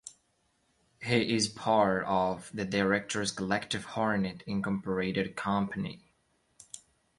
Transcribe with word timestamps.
He 1.03 1.35
is 1.35 1.47
part 1.47 2.05
of 2.05 2.49
the 2.55 2.65
Directors 2.65 3.31
Collective 3.31 3.85
Hornet 3.85 4.41
Incorporated 4.47 5.35
company. 5.35 6.01